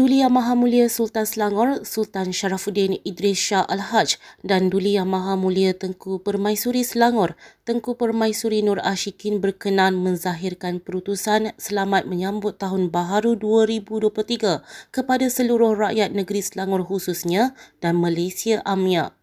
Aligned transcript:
Duli 0.00 0.24
Yang 0.24 0.32
Maha 0.32 0.56
Mulia 0.56 0.88
Sultan 0.88 1.28
Selangor 1.28 1.84
Sultan 1.84 2.32
Sharafuddin 2.32 3.04
Idris 3.04 3.36
Shah 3.36 3.68
Al-Haj 3.68 4.16
dan 4.40 4.72
Duli 4.72 4.96
Yang 4.96 5.12
Maha 5.12 5.36
Mulia 5.36 5.76
Tengku 5.76 6.24
Permaisuri 6.24 6.88
Selangor 6.88 7.36
Tengku 7.68 8.00
Permaisuri 8.00 8.64
Nur 8.64 8.80
Ashikin 8.80 9.44
berkenan 9.44 10.00
menzahirkan 10.00 10.80
perutusan 10.80 11.52
selamat 11.60 12.08
menyambut 12.08 12.56
Tahun 12.56 12.88
Baharu 12.88 13.36
2023 13.36 14.64
kepada 14.88 15.26
seluruh 15.28 15.76
rakyat 15.76 16.16
negeri 16.16 16.40
Selangor 16.40 16.88
khususnya 16.88 17.52
dan 17.84 18.00
Malaysia 18.00 18.64
Amia. 18.64 19.19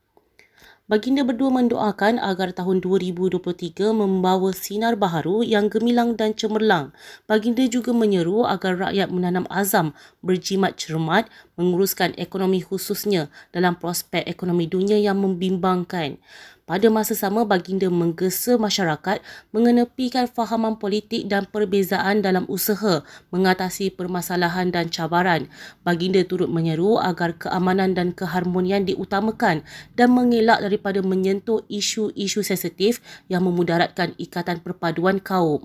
Baginda 0.88 1.20
berdua 1.20 1.52
mendoakan 1.52 2.16
agar 2.16 2.56
tahun 2.56 2.80
2023 2.80 3.92
membawa 3.92 4.56
sinar 4.56 4.96
baharu 4.96 5.44
yang 5.44 5.68
gemilang 5.68 6.16
dan 6.16 6.32
cemerlang. 6.32 6.96
Baginda 7.28 7.60
juga 7.68 7.92
menyeru 7.92 8.48
agar 8.48 8.80
rakyat 8.88 9.12
menanam 9.12 9.44
azam, 9.52 9.92
berjimat 10.24 10.80
cermat, 10.80 11.28
menguruskan 11.60 12.16
ekonomi 12.16 12.64
khususnya 12.64 13.28
dalam 13.52 13.76
prospek 13.76 14.24
ekonomi 14.32 14.64
dunia 14.64 14.96
yang 14.96 15.20
membimbangkan. 15.20 16.24
Pada 16.68 16.92
masa 16.92 17.16
sama, 17.16 17.48
baginda 17.48 17.88
menggesa 17.88 18.60
masyarakat 18.60 19.24
mengenepikan 19.56 20.28
fahaman 20.28 20.76
politik 20.76 21.24
dan 21.24 21.48
perbezaan 21.48 22.20
dalam 22.20 22.44
usaha 22.52 23.08
mengatasi 23.32 23.88
permasalahan 23.96 24.68
dan 24.68 24.92
cabaran. 24.92 25.48
Baginda 25.88 26.20
turut 26.28 26.52
menyeru 26.52 27.00
agar 27.00 27.40
keamanan 27.40 27.96
dan 27.96 28.12
keharmonian 28.12 28.84
diutamakan 28.84 29.64
dan 29.96 30.12
mengelak 30.12 30.60
daripada 30.60 31.00
menyentuh 31.00 31.64
isu-isu 31.72 32.44
sensitif 32.44 33.00
yang 33.32 33.48
memudaratkan 33.48 34.12
ikatan 34.20 34.60
perpaduan 34.60 35.24
kaum. 35.24 35.64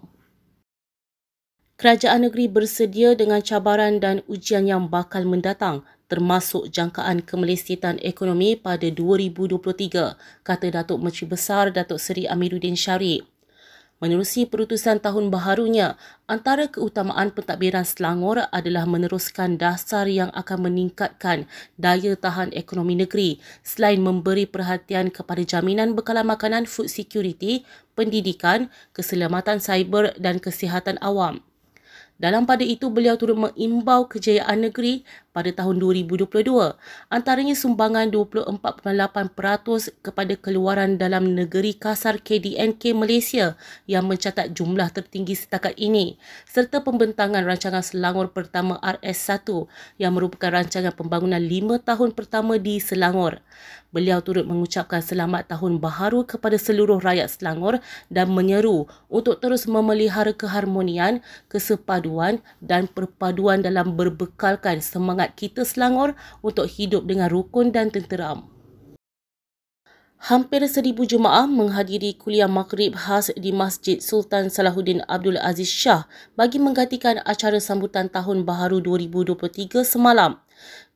Kerajaan 1.83 2.31
negeri 2.31 2.47
bersedia 2.47 3.19
dengan 3.19 3.43
cabaran 3.43 3.99
dan 3.99 4.23
ujian 4.31 4.71
yang 4.71 4.87
bakal 4.87 5.27
mendatang 5.27 5.83
termasuk 6.07 6.71
jangkaan 6.71 7.27
kemelesitan 7.27 7.99
ekonomi 8.07 8.55
pada 8.55 8.87
2023, 8.87 10.15
kata 10.47 10.67
Datuk 10.71 11.03
Menteri 11.03 11.27
Besar 11.27 11.75
Datuk 11.75 11.99
Seri 11.99 12.31
Amiruddin 12.31 12.79
Syarif. 12.79 13.27
Menerusi 13.99 14.47
perutusan 14.47 15.03
tahun 15.03 15.35
baharunya, 15.35 15.99
antara 16.31 16.71
keutamaan 16.71 17.35
pentadbiran 17.35 17.83
Selangor 17.83 18.47
adalah 18.55 18.87
meneruskan 18.87 19.59
dasar 19.59 20.07
yang 20.07 20.31
akan 20.39 20.71
meningkatkan 20.71 21.51
daya 21.75 22.15
tahan 22.15 22.55
ekonomi 22.55 22.95
negeri 22.95 23.43
selain 23.67 23.99
memberi 23.99 24.47
perhatian 24.47 25.11
kepada 25.11 25.43
jaminan 25.43 25.99
bekalan 25.99 26.31
makanan 26.31 26.63
food 26.63 26.87
security, 26.87 27.67
pendidikan, 27.99 28.71
keselamatan 28.95 29.59
cyber 29.59 30.15
dan 30.23 30.39
kesihatan 30.39 30.95
awam. 31.03 31.43
Dalam 32.23 32.47
pada 32.47 32.63
itu, 32.63 32.87
beliau 32.87 33.19
turut 33.19 33.35
mengimbau 33.35 34.07
kejayaan 34.07 34.63
negeri 34.63 35.03
pada 35.35 35.51
tahun 35.51 35.83
2022. 35.83 36.31
Antaranya 37.11 37.59
sumbangan 37.59 38.15
24.8% 38.15 40.07
kepada 40.07 40.35
keluaran 40.39 41.03
dalam 41.03 41.35
negeri 41.35 41.75
kasar 41.75 42.23
KDNK 42.23 42.95
Malaysia 42.95 43.59
yang 43.91 44.07
mencatat 44.07 44.55
jumlah 44.55 44.95
tertinggi 44.95 45.35
setakat 45.35 45.75
ini 45.75 46.15
serta 46.47 46.87
pembentangan 46.87 47.43
rancangan 47.43 47.83
Selangor 47.83 48.31
pertama 48.31 48.79
RS1 48.87 49.67
yang 49.99 50.15
merupakan 50.15 50.63
rancangan 50.63 50.95
pembangunan 50.95 51.43
lima 51.43 51.83
tahun 51.83 52.15
pertama 52.15 52.55
di 52.55 52.79
Selangor. 52.79 53.43
Beliau 53.93 54.25
turut 54.25 54.49
mengucapkan 54.49 55.05
selamat 55.05 55.53
tahun 55.53 55.77
baharu 55.77 56.25
kepada 56.25 56.57
seluruh 56.57 56.97
rakyat 57.05 57.29
Selangor 57.29 57.77
dan 58.09 58.33
menyeru 58.33 58.89
untuk 59.13 59.45
terus 59.45 59.69
memelihara 59.69 60.33
keharmonian, 60.33 61.21
kesepaduan 61.53 62.41
dan 62.65 62.89
perpaduan 62.89 63.61
dalam 63.61 63.93
berbekalkan 63.93 64.81
semangat 64.81 65.37
kita 65.37 65.69
Selangor 65.69 66.17
untuk 66.41 66.73
hidup 66.73 67.05
dengan 67.05 67.29
rukun 67.29 67.69
dan 67.69 67.93
tenteram. 67.93 68.49
Hampir 70.23 70.63
seribu 70.71 71.03
jemaah 71.03 71.51
menghadiri 71.51 72.15
kuliah 72.15 72.47
maghrib 72.47 72.95
khas 72.95 73.35
di 73.35 73.51
Masjid 73.51 73.99
Sultan 73.99 74.49
Salahuddin 74.49 75.03
Abdul 75.11 75.35
Aziz 75.35 75.67
Shah 75.67 76.07
bagi 76.39 76.63
menggantikan 76.63 77.19
acara 77.27 77.59
sambutan 77.59 78.07
Tahun 78.07 78.47
Baharu 78.47 78.79
2023 78.81 79.83
semalam. 79.83 80.39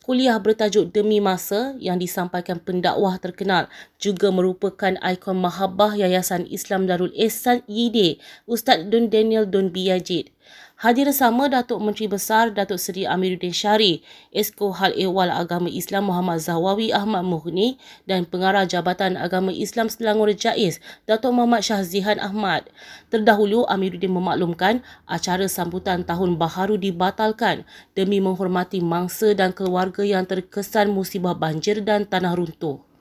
Kuliah 0.07 0.39
bertajuk 0.39 0.95
Demi 0.95 1.19
Masa 1.19 1.75
yang 1.83 1.99
disampaikan 1.99 2.63
pendakwah 2.63 3.19
terkenal 3.19 3.67
juga 3.99 4.31
merupakan 4.31 4.95
ikon 5.03 5.35
mahabbah 5.35 5.99
Yayasan 5.99 6.47
Islam 6.47 6.87
Darul 6.87 7.11
Ehsan 7.11 7.67
YIDE, 7.67 8.23
Ustaz 8.47 8.87
Dun 8.87 9.11
Daniel 9.11 9.51
Dun 9.51 9.75
Biyajid. 9.75 10.31
Hadir 10.77 11.09
sama 11.17 11.49
Datuk 11.49 11.81
Menteri 11.81 12.05
Besar 12.05 12.53
Datuk 12.53 12.77
Seri 12.77 13.09
Amiruddin 13.09 13.53
Syari, 13.53 14.05
Esko 14.29 14.77
Hal 14.77 14.93
Ehwal 14.93 15.33
Agama 15.33 15.73
Islam 15.73 16.13
Muhammad 16.13 16.45
Zawawi 16.45 16.93
Ahmad 16.93 17.25
Muhni 17.25 17.81
dan 18.05 18.29
Pengarah 18.29 18.69
Jabatan 18.69 19.17
Agama 19.17 19.57
Islam 19.57 19.89
Selangor 19.89 20.33
Jais 20.37 20.83
Datuk 21.09 21.33
Muhammad 21.33 21.65
Syahzihan 21.65 22.21
Ahmad. 22.21 22.69
Terdahulu 23.09 23.65
Amiruddin 23.67 24.13
memaklumkan 24.13 24.85
acara 25.09 25.49
sambutan 25.49 26.05
Tahun 26.05 26.37
Baharu 26.37 26.77
dibatalkan 26.77 27.65
demi 27.97 28.21
menghormati 28.21 28.85
mangsa 28.85 29.33
dan 29.33 29.57
keluarga 29.57 30.05
yang 30.05 30.29
terkesan 30.29 30.93
musibah 30.93 31.33
banjir 31.33 31.81
dan 31.81 32.05
tanah 32.05 32.37
runtuh. 32.37 32.96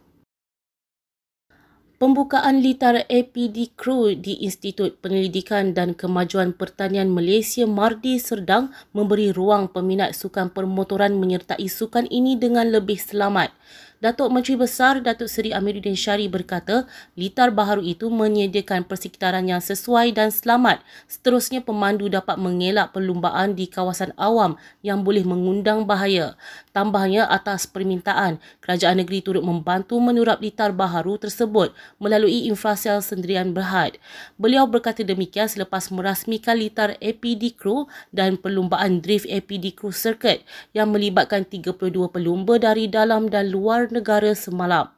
Pembukaan 1.96 2.60
litar 2.60 3.08
APD 3.08 3.72
Crew 3.80 4.20
di 4.20 4.44
Institut 4.44 5.00
Penyelidikan 5.00 5.72
dan 5.72 5.96
Kemajuan 5.96 6.52
Pertanian 6.52 7.08
Malaysia 7.08 7.64
Mardi 7.64 8.20
Serdang 8.20 8.76
memberi 8.92 9.32
ruang 9.32 9.72
peminat 9.72 10.12
sukan 10.12 10.52
permotoran 10.52 11.16
menyertai 11.16 11.64
sukan 11.72 12.04
ini 12.12 12.36
dengan 12.36 12.68
lebih 12.68 13.00
selamat. 13.00 13.56
Datuk 14.04 14.28
Menteri 14.28 14.60
Besar 14.60 15.00
Datuk 15.00 15.32
Seri 15.32 15.56
Amiruddin 15.56 15.96
Syari 15.96 16.28
berkata, 16.28 16.84
litar 17.16 17.48
baharu 17.56 17.80
itu 17.80 18.12
menyediakan 18.12 18.84
persekitaran 18.84 19.48
yang 19.48 19.64
sesuai 19.64 20.12
dan 20.12 20.36
selamat. 20.36 20.84
Seterusnya 21.08 21.64
pemandu 21.64 22.12
dapat 22.12 22.36
mengelak 22.36 22.92
perlumbaan 22.92 23.56
di 23.56 23.72
kawasan 23.72 24.12
awam 24.20 24.60
yang 24.84 25.00
boleh 25.00 25.24
mengundang 25.24 25.88
bahaya. 25.88 26.36
Tambahnya 26.76 27.24
atas 27.24 27.72
permintaan, 27.72 28.44
kerajaan 28.60 29.00
negeri 29.00 29.24
turut 29.24 29.48
membantu 29.48 29.96
menurap 30.04 30.44
litar 30.44 30.76
baharu 30.76 31.16
tersebut 31.16 31.72
melalui 31.96 32.52
infrasel 32.52 33.00
sendirian 33.00 33.56
berhad. 33.56 33.96
Beliau 34.36 34.68
berkata 34.68 35.08
demikian 35.08 35.48
selepas 35.48 35.88
merasmikan 35.88 36.60
litar 36.60 37.00
APD 37.00 37.56
Crew 37.56 37.88
dan 38.12 38.36
perlumbaan 38.36 39.00
Drift 39.00 39.32
APD 39.32 39.72
Crew 39.72 39.96
Circuit 39.96 40.44
yang 40.76 40.92
melibatkan 40.92 41.48
32 41.48 42.12
pelumba 42.12 42.60
dari 42.60 42.92
dalam 42.92 43.32
dan 43.32 43.56
luar 43.56 43.85
negara 43.92 44.32
semalam. 44.34 44.96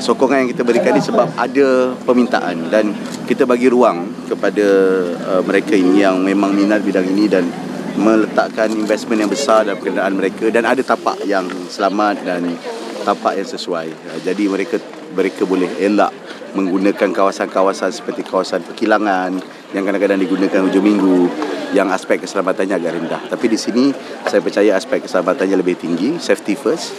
Sokongan 0.00 0.42
yang 0.42 0.50
kita 0.56 0.64
berikan 0.64 0.96
ini 0.96 1.04
sebab 1.04 1.36
ada 1.36 1.94
permintaan 2.02 2.72
dan 2.72 2.90
kita 3.28 3.46
bagi 3.46 3.68
ruang 3.68 4.08
kepada 4.26 4.66
uh, 5.14 5.42
mereka 5.46 5.76
ini 5.76 6.02
yang 6.02 6.24
memang 6.24 6.56
minat 6.56 6.82
bidang 6.82 7.06
ini 7.06 7.28
dan 7.28 7.46
meletakkan 7.94 8.72
investment 8.72 9.22
yang 9.22 9.30
besar 9.30 9.68
dalam 9.68 9.78
kenderaan 9.78 10.16
mereka 10.16 10.48
dan 10.48 10.64
ada 10.64 10.80
tapak 10.80 11.20
yang 11.28 11.44
selamat 11.68 12.24
dan 12.24 12.56
tapak 13.04 13.36
yang 13.36 13.46
sesuai. 13.46 13.92
Uh, 13.92 14.18
jadi 14.24 14.48
mereka 14.48 14.80
mereka 15.12 15.44
boleh 15.44 15.68
elak 15.76 16.10
menggunakan 16.56 17.12
kawasan-kawasan 17.12 17.92
seperti 17.92 18.24
kawasan 18.24 18.64
perkilangan 18.64 19.38
yang 19.76 19.84
kadang-kadang 19.84 20.20
digunakan 20.20 20.66
hujung 20.66 20.84
minggu 20.84 21.28
yang 21.72 21.88
aspek 21.88 22.20
keselamatannya 22.20 22.76
agak 22.76 22.92
rendah. 22.96 23.22
Tapi 23.28 23.46
di 23.48 23.58
sini 23.60 23.92
saya 24.28 24.40
percaya 24.44 24.76
aspek 24.76 25.04
keselamatannya 25.04 25.56
lebih 25.56 25.80
tinggi, 25.80 26.16
safety 26.20 26.56
first 26.56 26.92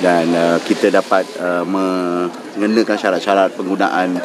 dan 0.00 0.26
uh, 0.32 0.58
kita 0.64 0.88
dapat 0.88 1.28
uh, 1.38 1.64
mengenakan 1.64 2.96
syarat-syarat 2.96 3.52
penggunaan 3.54 4.16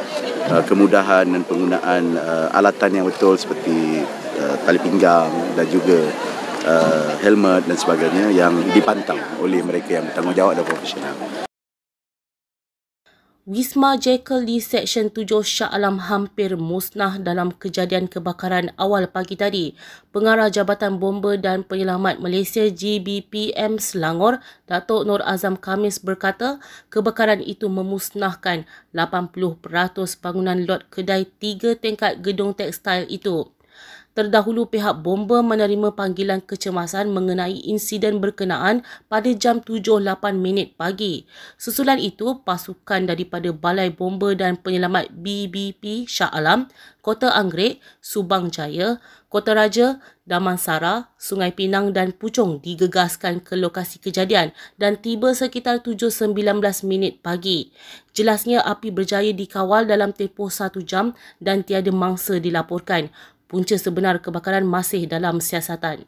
uh, 0.50 0.64
kemudahan 0.64 1.28
dan 1.28 1.44
penggunaan 1.44 2.16
uh, 2.16 2.48
alatan 2.56 3.04
yang 3.04 3.06
betul 3.06 3.36
seperti 3.36 4.02
uh, 4.40 4.56
tali 4.64 4.80
pinggang 4.80 5.30
dan 5.60 5.68
juga 5.68 6.00
uh, 6.66 7.12
helmet 7.20 7.68
dan 7.68 7.78
sebagainya 7.78 8.32
yang 8.32 8.56
dipantang 8.72 9.20
oleh 9.44 9.62
mereka 9.62 10.00
yang 10.00 10.08
bertanggungjawab 10.08 10.56
dan 10.56 10.66
profesional. 10.66 11.16
Wisma 13.46 13.94
Jekyll 13.94 14.42
di 14.42 14.58
Seksyen 14.58 15.14
7 15.14 15.46
Shah 15.46 15.70
Alam 15.70 16.02
hampir 16.10 16.58
musnah 16.58 17.22
dalam 17.22 17.54
kejadian 17.54 18.10
kebakaran 18.10 18.74
awal 18.74 19.06
pagi 19.06 19.38
tadi. 19.38 19.78
Pengarah 20.10 20.50
Jabatan 20.50 20.98
Bomba 20.98 21.38
dan 21.38 21.62
Penyelamat 21.62 22.18
Malaysia 22.18 22.66
GBPM 22.66 23.78
Selangor, 23.78 24.42
Datuk 24.66 25.06
Nur 25.06 25.22
Azam 25.22 25.62
Kamis 25.62 26.02
berkata, 26.02 26.58
kebakaran 26.90 27.38
itu 27.38 27.70
memusnahkan 27.70 28.66
80% 28.98 29.62
bangunan 30.26 30.66
lot 30.66 30.90
kedai 30.90 31.30
tiga 31.38 31.78
tingkat 31.78 32.26
gedung 32.26 32.58
tekstil 32.58 33.06
itu. 33.14 33.55
Terdahulu 34.16 34.72
pihak 34.72 35.04
bomba 35.04 35.44
menerima 35.44 35.92
panggilan 35.92 36.40
kecemasan 36.40 37.12
mengenai 37.12 37.68
insiden 37.68 38.24
berkenaan 38.24 38.80
pada 39.12 39.28
jam 39.36 39.60
7.08 39.60 40.40
minit 40.40 40.80
pagi. 40.80 41.28
Susulan 41.60 42.00
itu, 42.00 42.40
pasukan 42.48 43.12
daripada 43.12 43.52
Balai 43.52 43.92
Bomba 43.92 44.32
dan 44.32 44.56
Penyelamat 44.56 45.12
BBP 45.20 46.08
Shah 46.08 46.32
Alam, 46.32 46.72
Kota 47.04 47.28
Anggrek, 47.36 47.84
Subang 48.00 48.48
Jaya, 48.56 49.04
Kota 49.28 49.52
Raja, 49.52 50.00
Damansara, 50.24 51.12
Sungai 51.20 51.52
Pinang 51.52 51.92
dan 51.92 52.16
Puchong 52.16 52.64
digegaskan 52.64 53.44
ke 53.44 53.60
lokasi 53.60 54.00
kejadian 54.00 54.56
dan 54.80 54.96
tiba 54.96 55.36
sekitar 55.36 55.84
7.19 55.84 56.32
minit 56.88 57.20
pagi. 57.20 57.76
Jelasnya 58.16 58.64
api 58.64 58.96
berjaya 58.96 59.36
dikawal 59.36 59.92
dalam 59.92 60.16
tempoh 60.16 60.48
satu 60.48 60.80
jam 60.80 61.12
dan 61.44 61.68
tiada 61.68 61.92
mangsa 61.92 62.40
dilaporkan 62.40 63.12
punca 63.56 63.80
sebenar 63.80 64.20
kebakaran 64.20 64.68
masih 64.68 65.08
dalam 65.08 65.40
siasatan. 65.40 66.04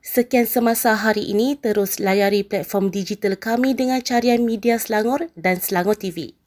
Sekian 0.00 0.48
semasa 0.48 0.96
hari 0.96 1.28
ini, 1.28 1.60
terus 1.60 2.00
layari 2.00 2.40
platform 2.40 2.88
digital 2.88 3.36
kami 3.36 3.76
dengan 3.76 4.00
carian 4.00 4.40
media 4.40 4.80
Selangor 4.80 5.28
dan 5.36 5.60
Selangor 5.60 6.00
TV. 6.00 6.39